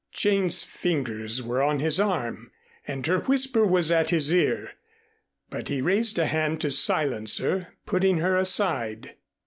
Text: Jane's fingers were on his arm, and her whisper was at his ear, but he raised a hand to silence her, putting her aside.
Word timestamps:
Jane's 0.11 0.63
fingers 0.63 1.43
were 1.43 1.61
on 1.61 1.77
his 1.77 1.99
arm, 1.99 2.51
and 2.87 3.05
her 3.05 3.19
whisper 3.19 3.67
was 3.67 3.91
at 3.91 4.09
his 4.09 4.33
ear, 4.33 4.71
but 5.51 5.67
he 5.67 5.79
raised 5.79 6.17
a 6.17 6.25
hand 6.25 6.59
to 6.61 6.71
silence 6.71 7.37
her, 7.37 7.75
putting 7.85 8.17
her 8.17 8.35
aside. 8.35 9.13